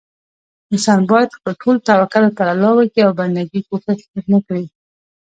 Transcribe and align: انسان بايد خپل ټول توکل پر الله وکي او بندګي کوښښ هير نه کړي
انسان 0.73 0.99
بايد 1.09 1.29
خپل 1.37 1.53
ټول 1.61 1.75
توکل 1.87 2.25
پر 2.37 2.47
الله 2.53 2.71
وکي 2.75 2.99
او 3.05 3.11
بندګي 3.19 3.61
کوښښ 3.67 3.89
هير 4.11 4.25
نه 4.31 4.39
کړي 4.47 4.65